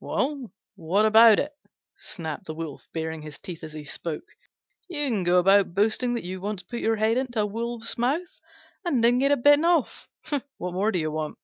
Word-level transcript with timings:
"Well, 0.00 0.50
what 0.74 1.06
about 1.06 1.38
it?" 1.38 1.52
snapped 1.96 2.46
the 2.46 2.54
Wolf, 2.54 2.88
baring 2.92 3.22
his 3.22 3.38
teeth 3.38 3.62
as 3.62 3.74
he 3.74 3.84
spoke; 3.84 4.24
"you 4.88 5.06
can 5.08 5.22
go 5.22 5.38
about 5.38 5.72
boasting 5.72 6.14
that 6.14 6.24
you 6.24 6.40
once 6.40 6.64
put 6.64 6.80
your 6.80 6.96
head 6.96 7.16
into 7.16 7.42
a 7.42 7.46
Wolf's 7.46 7.96
mouth 7.96 8.40
and 8.84 9.00
didn't 9.00 9.20
get 9.20 9.30
it 9.30 9.44
bitten 9.44 9.64
off. 9.64 10.08
What 10.26 10.72
more 10.74 10.90
do 10.90 10.98
you 10.98 11.12
want?" 11.12 11.38